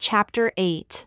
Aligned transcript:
Chapter 0.00 0.52
8 0.56 1.06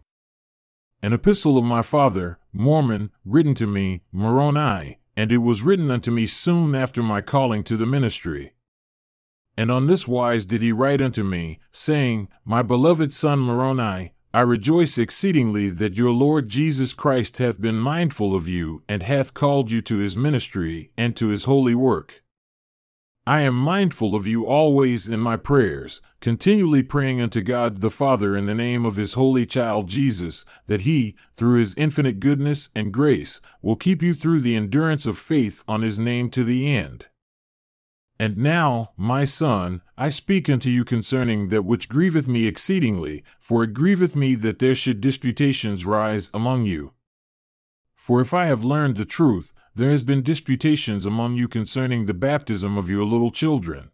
An 1.01 1.13
epistle 1.13 1.57
of 1.57 1.63
my 1.63 1.81
father, 1.81 2.39
Mormon, 2.51 3.09
written 3.23 3.55
to 3.55 3.65
me, 3.65 4.01
Moroni, 4.11 4.99
and 5.15 5.31
it 5.31 5.37
was 5.37 5.63
written 5.63 5.89
unto 5.89 6.11
me 6.11 6.27
soon 6.27 6.75
after 6.75 7.01
my 7.01 7.21
calling 7.21 7.63
to 7.63 7.77
the 7.77 7.85
ministry. 7.85 8.51
And 9.55 9.71
on 9.71 9.87
this 9.87 10.09
wise 10.09 10.45
did 10.45 10.61
he 10.61 10.73
write 10.73 10.99
unto 10.99 11.23
me, 11.23 11.59
saying, 11.71 12.27
My 12.43 12.61
beloved 12.61 13.13
son 13.13 13.39
Moroni, 13.39 14.11
I 14.33 14.41
rejoice 14.41 14.97
exceedingly 14.97 15.69
that 15.69 15.95
your 15.95 16.11
Lord 16.11 16.49
Jesus 16.49 16.93
Christ 16.93 17.37
hath 17.37 17.61
been 17.61 17.77
mindful 17.77 18.35
of 18.35 18.49
you, 18.49 18.83
and 18.89 19.03
hath 19.03 19.33
called 19.33 19.71
you 19.71 19.81
to 19.83 19.99
his 19.99 20.17
ministry, 20.17 20.91
and 20.97 21.15
to 21.15 21.29
his 21.29 21.45
holy 21.45 21.75
work. 21.75 22.23
I 23.27 23.41
am 23.41 23.53
mindful 23.55 24.15
of 24.15 24.25
you 24.25 24.47
always 24.47 25.07
in 25.07 25.19
my 25.19 25.37
prayers, 25.37 26.01
continually 26.21 26.81
praying 26.81 27.21
unto 27.21 27.41
God 27.41 27.79
the 27.79 27.91
Father 27.91 28.35
in 28.35 28.47
the 28.47 28.55
name 28.55 28.83
of 28.83 28.95
his 28.95 29.13
holy 29.13 29.45
child 29.45 29.87
Jesus, 29.87 30.43
that 30.65 30.81
he, 30.81 31.15
through 31.35 31.59
his 31.59 31.75
infinite 31.75 32.19
goodness 32.19 32.69
and 32.73 32.91
grace, 32.91 33.39
will 33.61 33.75
keep 33.75 34.01
you 34.01 34.15
through 34.15 34.39
the 34.39 34.55
endurance 34.55 35.05
of 35.05 35.19
faith 35.19 35.63
on 35.67 35.83
his 35.83 35.99
name 35.99 36.31
to 36.31 36.43
the 36.43 36.75
end. 36.75 37.05
And 38.17 38.37
now, 38.37 38.91
my 38.97 39.25
son, 39.25 39.83
I 39.99 40.09
speak 40.09 40.49
unto 40.49 40.69
you 40.69 40.83
concerning 40.83 41.49
that 41.49 41.65
which 41.65 41.89
grieveth 41.89 42.27
me 42.27 42.47
exceedingly, 42.47 43.23
for 43.39 43.63
it 43.63 43.73
grieveth 43.75 44.15
me 44.15 44.33
that 44.35 44.57
there 44.57 44.75
should 44.75 44.99
disputations 44.99 45.85
rise 45.85 46.31
among 46.33 46.63
you. 46.63 46.93
For 48.01 48.19
if 48.19 48.33
I 48.33 48.45
have 48.47 48.63
learned 48.63 48.97
the 48.97 49.05
truth, 49.05 49.53
there 49.75 49.91
has 49.91 50.03
been 50.03 50.23
disputations 50.23 51.05
among 51.05 51.35
you 51.35 51.47
concerning 51.47 52.07
the 52.07 52.15
baptism 52.15 52.75
of 52.75 52.89
your 52.89 53.05
little 53.05 53.29
children. 53.29 53.91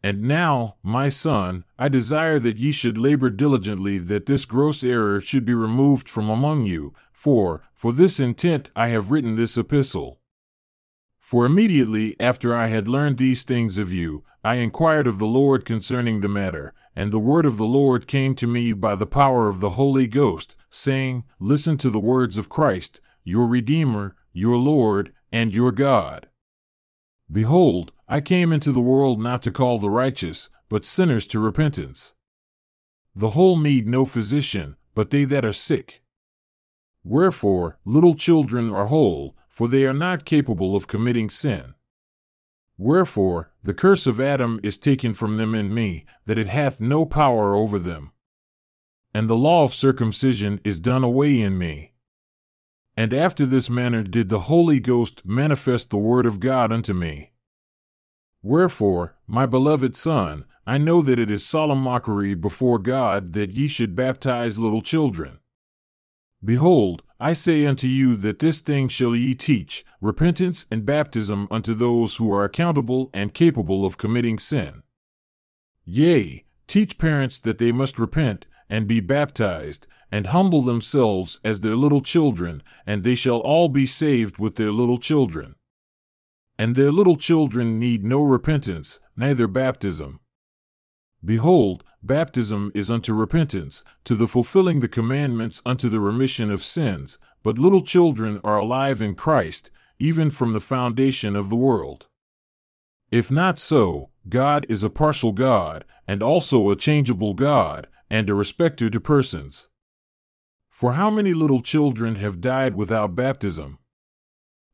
And 0.00 0.22
now, 0.22 0.76
my 0.80 1.08
son, 1.08 1.64
I 1.76 1.88
desire 1.88 2.38
that 2.38 2.58
ye 2.58 2.70
should 2.70 2.96
labor 2.96 3.28
diligently 3.28 3.98
that 3.98 4.26
this 4.26 4.44
gross 4.44 4.84
error 4.84 5.20
should 5.20 5.44
be 5.44 5.54
removed 5.54 6.08
from 6.08 6.28
among 6.28 6.66
you, 6.66 6.94
for, 7.12 7.62
for 7.74 7.92
this 7.92 8.20
intent 8.20 8.70
I 8.76 8.90
have 8.90 9.10
written 9.10 9.34
this 9.34 9.58
epistle. 9.58 10.20
For 11.18 11.44
immediately 11.44 12.14
after 12.20 12.54
I 12.54 12.68
had 12.68 12.86
learned 12.86 13.18
these 13.18 13.42
things 13.42 13.76
of 13.76 13.92
you, 13.92 14.22
I 14.44 14.54
inquired 14.54 15.08
of 15.08 15.18
the 15.18 15.26
Lord 15.26 15.64
concerning 15.64 16.20
the 16.20 16.28
matter, 16.28 16.74
and 17.00 17.12
the 17.12 17.18
word 17.18 17.46
of 17.46 17.56
the 17.56 17.64
Lord 17.64 18.06
came 18.06 18.34
to 18.34 18.46
me 18.46 18.74
by 18.74 18.94
the 18.94 19.06
power 19.06 19.48
of 19.48 19.60
the 19.60 19.70
Holy 19.70 20.06
Ghost, 20.06 20.54
saying, 20.68 21.24
Listen 21.38 21.78
to 21.78 21.88
the 21.88 21.98
words 21.98 22.36
of 22.36 22.50
Christ, 22.50 23.00
your 23.24 23.46
Redeemer, 23.46 24.16
your 24.34 24.58
Lord, 24.58 25.10
and 25.32 25.50
your 25.50 25.72
God. 25.72 26.28
Behold, 27.32 27.90
I 28.06 28.20
came 28.20 28.52
into 28.52 28.70
the 28.70 28.82
world 28.82 29.18
not 29.18 29.42
to 29.44 29.50
call 29.50 29.78
the 29.78 29.88
righteous, 29.88 30.50
but 30.68 30.84
sinners 30.84 31.26
to 31.28 31.40
repentance. 31.40 32.12
The 33.14 33.30
whole 33.30 33.56
need 33.56 33.88
no 33.88 34.04
physician, 34.04 34.76
but 34.94 35.08
they 35.08 35.24
that 35.24 35.42
are 35.42 35.54
sick. 35.54 36.02
Wherefore, 37.02 37.78
little 37.86 38.14
children 38.14 38.70
are 38.74 38.88
whole, 38.88 39.34
for 39.48 39.68
they 39.68 39.86
are 39.86 39.94
not 39.94 40.26
capable 40.26 40.76
of 40.76 40.86
committing 40.86 41.30
sin. 41.30 41.72
Wherefore, 42.80 43.52
the 43.62 43.74
curse 43.74 44.06
of 44.06 44.18
Adam 44.18 44.58
is 44.62 44.78
taken 44.78 45.12
from 45.12 45.36
them 45.36 45.54
in 45.54 45.74
me, 45.74 46.06
that 46.24 46.38
it 46.38 46.46
hath 46.46 46.80
no 46.80 47.04
power 47.04 47.54
over 47.54 47.78
them. 47.78 48.12
And 49.12 49.28
the 49.28 49.36
law 49.36 49.64
of 49.64 49.74
circumcision 49.74 50.60
is 50.64 50.80
done 50.80 51.04
away 51.04 51.42
in 51.42 51.58
me. 51.58 51.92
And 52.96 53.12
after 53.12 53.44
this 53.44 53.68
manner 53.68 54.02
did 54.02 54.30
the 54.30 54.48
Holy 54.48 54.80
Ghost 54.80 55.26
manifest 55.26 55.90
the 55.90 55.98
word 55.98 56.24
of 56.24 56.40
God 56.40 56.72
unto 56.72 56.94
me. 56.94 57.32
Wherefore, 58.42 59.14
my 59.26 59.44
beloved 59.44 59.94
son, 59.94 60.46
I 60.66 60.78
know 60.78 61.02
that 61.02 61.18
it 61.18 61.30
is 61.30 61.44
solemn 61.44 61.82
mockery 61.82 62.34
before 62.34 62.78
God 62.78 63.34
that 63.34 63.50
ye 63.50 63.68
should 63.68 63.94
baptize 63.94 64.58
little 64.58 64.80
children. 64.80 65.40
Behold, 66.42 67.02
I 67.22 67.34
say 67.34 67.66
unto 67.66 67.86
you 67.86 68.16
that 68.16 68.38
this 68.38 68.62
thing 68.62 68.88
shall 68.88 69.14
ye 69.14 69.34
teach 69.34 69.84
repentance 70.00 70.66
and 70.70 70.86
baptism 70.86 71.46
unto 71.50 71.74
those 71.74 72.16
who 72.16 72.32
are 72.32 72.44
accountable 72.44 73.10
and 73.12 73.34
capable 73.34 73.84
of 73.84 73.98
committing 73.98 74.38
sin. 74.38 74.82
Yea, 75.84 76.46
teach 76.66 76.96
parents 76.96 77.38
that 77.40 77.58
they 77.58 77.72
must 77.72 77.98
repent 77.98 78.46
and 78.70 78.86
be 78.86 79.00
baptized, 79.00 79.86
and 80.12 80.28
humble 80.28 80.62
themselves 80.62 81.38
as 81.44 81.60
their 81.60 81.76
little 81.76 82.00
children, 82.00 82.62
and 82.86 83.02
they 83.02 83.16
shall 83.16 83.38
all 83.38 83.68
be 83.68 83.86
saved 83.86 84.38
with 84.38 84.56
their 84.56 84.70
little 84.70 84.98
children. 84.98 85.56
And 86.58 86.74
their 86.74 86.92
little 86.92 87.16
children 87.16 87.78
need 87.78 88.04
no 88.04 88.22
repentance, 88.22 89.00
neither 89.16 89.46
baptism. 89.46 90.20
Behold, 91.24 91.84
baptism 92.02 92.72
is 92.74 92.90
unto 92.90 93.12
repentance, 93.12 93.84
to 94.04 94.14
the 94.14 94.26
fulfilling 94.26 94.80
the 94.80 94.88
commandments 94.88 95.62
unto 95.64 95.88
the 95.88 96.00
remission 96.00 96.50
of 96.50 96.62
sins, 96.62 97.18
but 97.42 97.58
little 97.58 97.82
children 97.82 98.40
are 98.44 98.58
alive 98.58 99.00
in 99.00 99.14
Christ, 99.14 99.70
even 99.98 100.30
from 100.30 100.52
the 100.52 100.60
foundation 100.60 101.36
of 101.36 101.50
the 101.50 101.56
world. 101.56 102.06
If 103.10 103.30
not 103.30 103.58
so, 103.58 104.10
God 104.28 104.66
is 104.68 104.82
a 104.82 104.90
partial 104.90 105.32
God, 105.32 105.84
and 106.06 106.22
also 106.22 106.70
a 106.70 106.76
changeable 106.76 107.34
God, 107.34 107.86
and 108.08 108.28
a 108.28 108.34
respecter 108.34 108.90
to 108.90 109.00
persons. 109.00 109.68
For 110.68 110.94
how 110.94 111.10
many 111.10 111.34
little 111.34 111.60
children 111.60 112.16
have 112.16 112.40
died 112.40 112.74
without 112.74 113.14
baptism? 113.14 113.78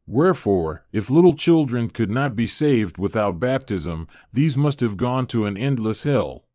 Wherefore, 0.07 0.85
if 0.93 1.11
little 1.11 1.35
children 1.35 1.91
could 1.91 2.11
not 2.11 2.37
be 2.37 2.47
saved 2.47 2.97
without 2.97 3.41
baptism, 3.41 4.07
these 4.33 4.57
must 4.57 4.81
have 4.81 4.97
gone 4.97 5.27
to 5.27 5.47
an 5.47 5.57
endless 5.57 6.05
hell. 6.05 6.46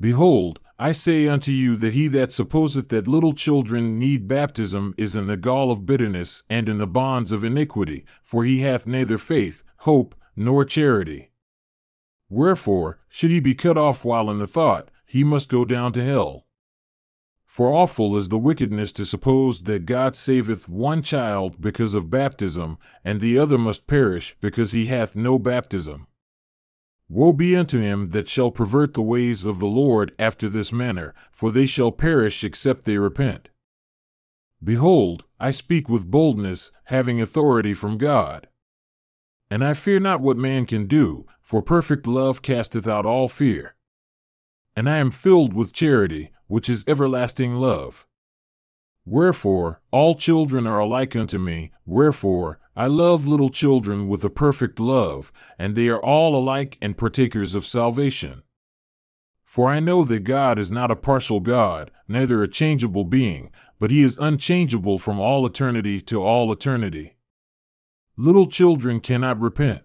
Behold, 0.00 0.60
I 0.78 0.92
say 0.92 1.26
unto 1.26 1.50
you 1.50 1.74
that 1.76 1.92
he 1.92 2.06
that 2.08 2.32
supposeth 2.32 2.88
that 2.90 3.08
little 3.08 3.32
children 3.32 3.98
need 3.98 4.28
baptism 4.28 4.94
is 4.96 5.16
in 5.16 5.26
the 5.26 5.36
gall 5.36 5.72
of 5.72 5.86
bitterness 5.86 6.44
and 6.48 6.68
in 6.68 6.78
the 6.78 6.86
bonds 6.86 7.32
of 7.32 7.42
iniquity, 7.42 8.04
for 8.22 8.44
he 8.44 8.60
hath 8.60 8.86
neither 8.86 9.18
faith, 9.18 9.64
hope, 9.78 10.14
nor 10.36 10.64
charity. 10.64 11.32
Wherefore, 12.28 13.00
should 13.08 13.30
he 13.30 13.40
be 13.40 13.54
cut 13.54 13.76
off 13.76 14.04
while 14.04 14.30
in 14.30 14.38
the 14.38 14.46
thought, 14.46 14.90
he 15.04 15.24
must 15.24 15.48
go 15.48 15.64
down 15.64 15.92
to 15.94 16.04
hell. 16.04 16.46
For 17.48 17.72
awful 17.72 18.14
is 18.18 18.28
the 18.28 18.38
wickedness 18.38 18.92
to 18.92 19.06
suppose 19.06 19.62
that 19.62 19.86
God 19.86 20.14
saveth 20.14 20.68
one 20.68 21.02
child 21.02 21.60
because 21.60 21.94
of 21.94 22.10
baptism, 22.10 22.76
and 23.02 23.20
the 23.20 23.38
other 23.38 23.56
must 23.56 23.86
perish 23.86 24.36
because 24.40 24.72
he 24.72 24.86
hath 24.86 25.16
no 25.16 25.38
baptism. 25.38 26.07
Woe 27.08 27.32
be 27.32 27.56
unto 27.56 27.80
him 27.80 28.10
that 28.10 28.28
shall 28.28 28.50
pervert 28.50 28.92
the 28.92 29.02
ways 29.02 29.44
of 29.44 29.60
the 29.60 29.66
Lord 29.66 30.14
after 30.18 30.48
this 30.48 30.72
manner, 30.72 31.14
for 31.32 31.50
they 31.50 31.64
shall 31.64 31.90
perish 31.90 32.44
except 32.44 32.84
they 32.84 32.98
repent. 32.98 33.48
Behold, 34.62 35.24
I 35.40 35.52
speak 35.52 35.88
with 35.88 36.10
boldness, 36.10 36.70
having 36.84 37.20
authority 37.20 37.72
from 37.72 37.96
God. 37.96 38.48
And 39.50 39.64
I 39.64 39.72
fear 39.72 40.00
not 40.00 40.20
what 40.20 40.36
man 40.36 40.66
can 40.66 40.86
do, 40.86 41.26
for 41.40 41.62
perfect 41.62 42.06
love 42.06 42.42
casteth 42.42 42.86
out 42.86 43.06
all 43.06 43.28
fear. 43.28 43.76
And 44.76 44.88
I 44.88 44.98
am 44.98 45.10
filled 45.10 45.54
with 45.54 45.72
charity, 45.72 46.32
which 46.46 46.68
is 46.68 46.84
everlasting 46.86 47.54
love. 47.54 48.06
Wherefore, 49.06 49.80
all 49.90 50.14
children 50.14 50.66
are 50.66 50.80
alike 50.80 51.16
unto 51.16 51.38
me, 51.38 51.72
wherefore, 51.86 52.60
I 52.78 52.86
love 52.86 53.26
little 53.26 53.48
children 53.48 54.06
with 54.06 54.22
a 54.22 54.30
perfect 54.30 54.78
love, 54.78 55.32
and 55.58 55.74
they 55.74 55.88
are 55.88 56.00
all 56.00 56.36
alike 56.36 56.78
and 56.80 56.96
partakers 56.96 57.56
of 57.56 57.66
salvation. 57.66 58.44
For 59.44 59.68
I 59.68 59.80
know 59.80 60.04
that 60.04 60.20
God 60.20 60.60
is 60.60 60.70
not 60.70 60.92
a 60.92 60.94
partial 60.94 61.40
God, 61.40 61.90
neither 62.06 62.40
a 62.40 62.46
changeable 62.46 63.02
being, 63.02 63.50
but 63.80 63.90
he 63.90 64.04
is 64.04 64.16
unchangeable 64.16 64.96
from 64.96 65.18
all 65.18 65.44
eternity 65.44 66.00
to 66.02 66.22
all 66.22 66.52
eternity. 66.52 67.16
Little 68.16 68.46
children 68.46 69.00
cannot 69.00 69.40
repent. 69.40 69.82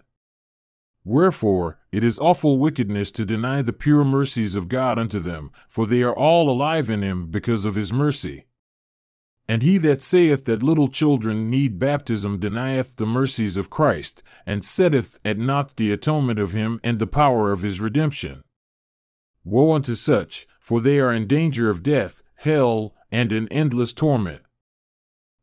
Wherefore, 1.03 1.79
it 1.91 2.03
is 2.03 2.19
awful 2.19 2.59
wickedness 2.59 3.09
to 3.13 3.25
deny 3.25 3.63
the 3.63 3.73
pure 3.73 4.03
mercies 4.03 4.53
of 4.53 4.67
God 4.67 4.99
unto 4.99 5.17
them, 5.17 5.49
for 5.67 5.87
they 5.87 6.03
are 6.03 6.15
all 6.15 6.47
alive 6.47 6.91
in 6.91 7.01
him 7.01 7.31
because 7.31 7.65
of 7.65 7.73
his 7.73 7.91
mercy. 7.91 8.45
And 9.47 9.61
he 9.61 9.77
that 9.79 10.01
saith 10.01 10.45
that 10.45 10.63
little 10.63 10.87
children 10.87 11.49
need 11.49 11.77
baptism 11.77 12.39
denieth 12.39 12.95
the 12.95 13.05
mercies 13.05 13.57
of 13.57 13.69
Christ, 13.69 14.23
and 14.45 14.63
setteth 14.63 15.19
at 15.25 15.37
naught 15.37 15.75
the 15.75 15.91
atonement 15.91 16.39
of 16.39 16.53
him 16.53 16.79
and 16.83 16.97
the 16.97 17.07
power 17.07 17.51
of 17.51 17.61
his 17.61 17.81
redemption. 17.81 18.43
Woe 19.43 19.73
unto 19.73 19.95
such, 19.95 20.47
for 20.59 20.79
they 20.79 20.99
are 20.99 21.11
in 21.11 21.27
danger 21.27 21.69
of 21.69 21.83
death, 21.83 22.23
hell, 22.35 22.95
and 23.11 23.33
an 23.33 23.49
endless 23.49 23.91
torment. 23.91 24.41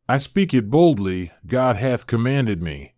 I 0.09 0.17
speak 0.17 0.53
it 0.53 0.71
boldly, 0.71 1.31
God 1.45 1.77
hath 1.77 2.07
commanded 2.07 2.61
me. 2.61 2.95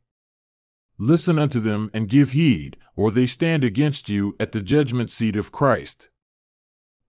Listen 0.97 1.37
unto 1.37 1.59
them 1.59 1.91
and 1.93 2.07
give 2.07 2.31
heed, 2.31 2.77
or 2.95 3.11
they 3.11 3.25
stand 3.25 3.63
against 3.63 4.07
you 4.07 4.35
at 4.39 4.53
the 4.53 4.61
judgment 4.61 5.11
seat 5.11 5.35
of 5.35 5.51
Christ. 5.51 6.09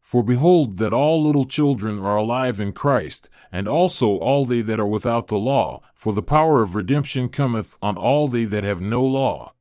For 0.04 0.22
behold, 0.22 0.76
that 0.76 0.92
all 0.92 1.22
little 1.22 1.46
children 1.46 1.98
are 1.98 2.18
alive 2.18 2.60
in 2.60 2.72
Christ, 2.72 3.30
and 3.50 3.66
also 3.66 4.18
all 4.18 4.44
they 4.44 4.60
that 4.60 4.78
are 4.78 4.86
without 4.86 5.28
the 5.28 5.38
law, 5.38 5.80
for 5.94 6.12
the 6.12 6.22
power 6.22 6.60
of 6.60 6.74
redemption 6.74 7.30
cometh 7.30 7.78
on 7.80 7.96
all 7.96 8.28
they 8.28 8.44
that 8.44 8.64
have 8.64 8.82
no 8.82 9.02
law. 9.02 9.54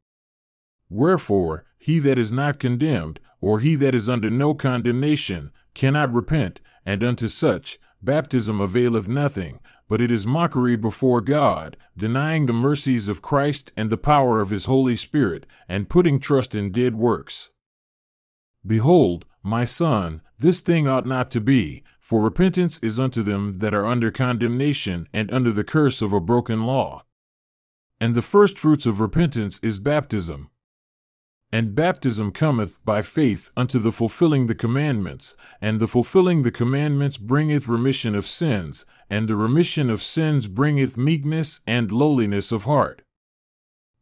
Wherefore, 0.90 1.63
he 1.78 1.98
that 2.00 2.19
is 2.19 2.34
not 2.34 2.60
condemned, 2.60 3.22
or 3.40 3.62
he 3.62 3.75
that 3.75 3.95
is 3.95 4.10
under 4.10 4.30
no 4.30 4.54
condemnation, 4.54 5.54
cannot 5.74 6.13
repent, 6.13 6.60
and 6.86 7.01
unto 7.06 7.30
such 7.30 7.80
baptism 8.01 8.60
availeth 8.60 9.07
nothing, 9.07 9.62
but 9.88 10.01
it 10.01 10.12
is 10.12 10.28
mockery 10.28 10.75
before 10.75 11.22
God, 11.22 11.78
denying 11.96 12.48
the 12.48 12.54
mercies 12.54 13.07
of 13.07 13.22
Christ 13.22 13.72
and 13.78 13.89
the 13.89 13.98
power 13.98 14.42
of 14.42 14.50
his 14.50 14.66
Holy 14.66 14.98
Spirit, 14.98 15.46
and 15.69 15.89
putting 15.89 16.19
trust 16.19 16.54
in 16.54 16.74
dead 16.74 16.96
works. 16.96 17.50
Behold, 18.68 19.25
my 19.44 19.66
son, 19.66 20.22
this 20.40 20.62
thing 20.62 20.88
ought 20.88 21.06
not 21.06 21.30
to 21.31 21.42
be, 21.42 21.84
for 22.00 22.22
repentance 22.22 22.80
is 22.80 23.00
unto 23.00 23.22
them 23.22 23.54
that 23.60 23.74
are 23.74 23.86
under 23.86 24.10
condemnation 24.10 25.07
and 25.13 25.31
under 25.34 25.51
the 25.51 25.63
curse 25.63 26.01
of 26.01 26.13
a 26.13 26.22
broken 26.22 26.63
law. 26.63 27.04
And 28.00 28.16
the 28.16 28.22
first 28.22 28.57
fruits 28.57 28.86
of 28.86 29.01
repentance 29.01 29.60
is 29.60 29.80
baptism. 29.80 30.50
And 31.51 31.75
baptism 31.75 32.31
cometh 32.31 32.84
by 32.84 33.01
faith 33.01 33.51
unto 33.56 33.80
the 33.80 33.92
fulfilling 33.92 34.48
the 34.48 34.56
commandments, 34.56 35.38
and 35.62 35.80
the 35.80 35.88
fulfilling 35.88 36.42
the 36.42 36.51
commandments 36.51 37.18
bringeth 37.18 37.68
remission 37.68 38.16
of 38.16 38.25
sins, 38.25 38.86
and 39.10 39.28
the 39.28 39.36
remission 39.36 39.89
of 39.89 40.01
sins 40.01 40.48
bringeth 40.48 40.98
meekness 40.98 41.62
and 41.68 41.92
lowliness 41.92 42.51
of 42.51 42.63
heart. 42.63 43.04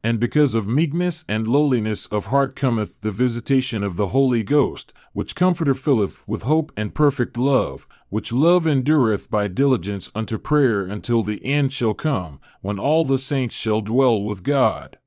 And 0.04 0.20
because 0.20 0.56
of 0.56 0.68
meekness 0.68 1.24
and 1.30 1.48
lowliness 1.48 2.08
of 2.08 2.28
heart 2.28 2.56
cometh 2.56 3.02
the 3.02 3.12
visitation 3.12 3.84
of 3.84 3.98
the 3.98 4.08
Holy 4.08 4.42
Ghost, 4.42 4.94
which 5.14 5.36
Comforter 5.36 5.76
filleth 5.76 6.28
with 6.28 6.42
hope 6.42 6.72
and 6.76 6.96
perfect 6.96 7.38
love, 7.38 7.88
which 8.10 8.34
love 8.34 8.66
endureth 8.66 9.30
by 9.30 9.48
diligence 9.48 10.10
unto 10.16 10.40
prayer 10.40 10.82
until 10.82 11.22
the 11.22 11.46
end 11.46 11.72
shall 11.72 11.94
come, 11.94 12.40
when 12.62 12.80
all 12.80 13.06
the 13.06 13.20
saints 13.20 13.54
shall 13.54 13.82
dwell 13.82 14.24
with 14.24 14.42
God. 14.42 14.98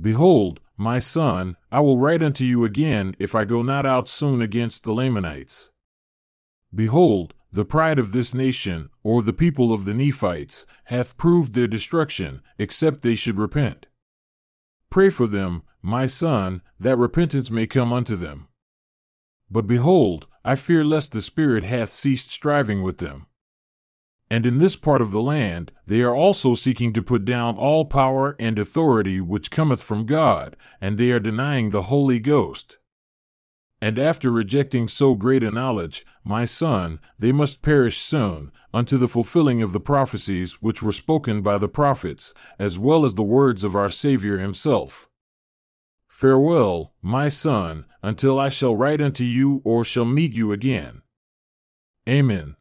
Behold, 0.00 0.60
my 0.78 0.98
son, 0.98 1.58
I 1.70 1.80
will 1.80 1.98
write 1.98 2.22
unto 2.22 2.42
you 2.42 2.64
again 2.64 3.14
if 3.18 3.34
I 3.34 3.44
go 3.44 3.60
not 3.60 3.84
out 3.84 4.08
soon 4.08 4.40
against 4.40 4.82
the 4.82 4.92
Lamanites. 4.92 5.72
Behold, 6.74 7.34
the 7.52 7.66
pride 7.66 7.98
of 7.98 8.12
this 8.12 8.32
nation, 8.32 8.88
or 9.02 9.20
the 9.20 9.34
people 9.34 9.74
of 9.74 9.84
the 9.84 9.92
Nephites, 9.92 10.66
hath 10.84 11.18
proved 11.18 11.52
their 11.52 11.66
destruction, 11.66 12.40
except 12.56 13.02
they 13.02 13.14
should 13.14 13.36
repent. 13.36 13.88
Pray 14.90 15.08
for 15.08 15.26
them, 15.28 15.62
my 15.82 16.06
son, 16.06 16.62
that 16.78 16.98
repentance 16.98 17.50
may 17.50 17.66
come 17.66 17.92
unto 17.92 18.16
them. 18.16 18.48
But 19.48 19.66
behold, 19.66 20.26
I 20.44 20.56
fear 20.56 20.84
lest 20.84 21.12
the 21.12 21.22
Spirit 21.22 21.64
hath 21.64 21.90
ceased 21.90 22.30
striving 22.30 22.82
with 22.82 22.98
them. 22.98 23.26
And 24.28 24.46
in 24.46 24.58
this 24.58 24.76
part 24.76 25.00
of 25.00 25.10
the 25.10 25.22
land, 25.22 25.72
they 25.86 26.02
are 26.02 26.14
also 26.14 26.54
seeking 26.54 26.92
to 26.92 27.02
put 27.02 27.24
down 27.24 27.56
all 27.56 27.84
power 27.84 28.36
and 28.38 28.58
authority 28.58 29.20
which 29.20 29.50
cometh 29.50 29.82
from 29.82 30.06
God, 30.06 30.56
and 30.80 30.98
they 30.98 31.10
are 31.12 31.20
denying 31.20 31.70
the 31.70 31.82
Holy 31.82 32.20
Ghost. 32.20 32.78
And 33.82 33.98
after 33.98 34.30
rejecting 34.30 34.88
so 34.88 35.14
great 35.14 35.42
a 35.42 35.50
knowledge, 35.50 36.04
my 36.22 36.44
son, 36.44 37.00
they 37.18 37.32
must 37.32 37.62
perish 37.62 37.98
soon, 37.98 38.52
unto 38.74 38.98
the 38.98 39.08
fulfilling 39.08 39.62
of 39.62 39.72
the 39.72 39.80
prophecies 39.80 40.60
which 40.60 40.82
were 40.82 40.92
spoken 40.92 41.40
by 41.40 41.56
the 41.56 41.68
prophets, 41.68 42.34
as 42.58 42.78
well 42.78 43.04
as 43.04 43.14
the 43.14 43.22
words 43.22 43.64
of 43.64 43.74
our 43.74 43.88
Saviour 43.88 44.38
himself. 44.38 45.08
Farewell, 46.06 46.92
my 47.00 47.30
son, 47.30 47.86
until 48.02 48.38
I 48.38 48.50
shall 48.50 48.76
write 48.76 49.00
unto 49.00 49.24
you 49.24 49.62
or 49.64 49.84
shall 49.84 50.04
meet 50.04 50.34
you 50.34 50.52
again. 50.52 51.00
Amen. 52.06 52.56